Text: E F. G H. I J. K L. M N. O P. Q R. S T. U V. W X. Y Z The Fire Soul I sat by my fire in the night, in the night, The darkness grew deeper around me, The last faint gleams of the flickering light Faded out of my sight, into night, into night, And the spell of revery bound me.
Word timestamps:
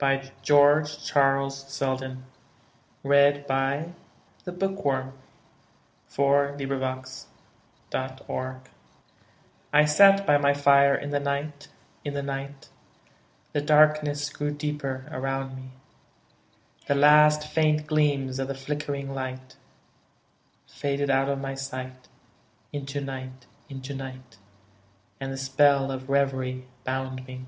E 0.00 0.04
F. 0.04 0.30
G 0.44 0.54
H. 0.54 0.60
I 0.60 0.84
J. 0.84 0.88
K 1.12 1.20
L. 1.20 1.50
M 1.50 1.50
N. 2.00 2.12
O 3.04 3.08
P. 3.10 3.10
Q 3.10 3.12
R. 3.12 3.20
S 3.34 3.88
T. 4.44 4.46
U 4.52 4.56
V. 6.56 6.64
W 6.64 6.84
X. 6.84 7.26
Y 7.92 8.06
Z 8.06 8.06
The 8.06 8.14
Fire 8.16 8.16
Soul 8.24 8.62
I 9.72 9.84
sat 9.84 10.24
by 10.24 10.38
my 10.38 10.54
fire 10.54 10.94
in 10.94 11.10
the 11.10 11.18
night, 11.18 11.66
in 12.04 12.14
the 12.14 12.22
night, 12.22 12.68
The 13.52 13.60
darkness 13.60 14.30
grew 14.30 14.52
deeper 14.52 15.08
around 15.10 15.56
me, 15.56 15.72
The 16.86 16.94
last 16.94 17.48
faint 17.52 17.88
gleams 17.88 18.38
of 18.38 18.46
the 18.46 18.54
flickering 18.54 19.12
light 19.12 19.56
Faded 20.68 21.10
out 21.10 21.28
of 21.28 21.40
my 21.40 21.56
sight, 21.56 22.06
into 22.72 23.00
night, 23.00 23.46
into 23.68 23.96
night, 23.96 24.36
And 25.20 25.32
the 25.32 25.36
spell 25.36 25.90
of 25.90 26.08
revery 26.08 26.68
bound 26.84 27.26
me. 27.26 27.46